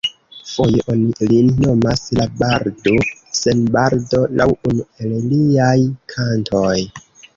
Foje 0.51 0.79
oni 0.93 1.27
lin 1.31 1.51
nomas 1.65 2.01
la 2.19 2.25
"Bardo 2.41 2.95
sen 3.41 3.61
barbo", 3.77 4.23
laŭ 4.41 4.49
unu 4.71 4.87
el 5.05 5.15
liaj 5.35 5.77
kantoj. 6.15 6.77